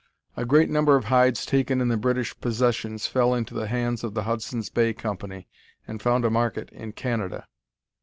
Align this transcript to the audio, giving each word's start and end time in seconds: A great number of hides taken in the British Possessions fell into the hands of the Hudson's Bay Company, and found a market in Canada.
A 0.35 0.47
great 0.47 0.67
number 0.67 0.95
of 0.95 1.05
hides 1.05 1.45
taken 1.45 1.79
in 1.79 1.89
the 1.89 1.95
British 1.95 2.35
Possessions 2.41 3.05
fell 3.05 3.35
into 3.35 3.53
the 3.53 3.67
hands 3.67 4.03
of 4.03 4.15
the 4.15 4.23
Hudson's 4.23 4.69
Bay 4.71 4.93
Company, 4.93 5.47
and 5.87 6.01
found 6.01 6.25
a 6.25 6.31
market 6.31 6.71
in 6.71 6.91
Canada. 6.93 7.45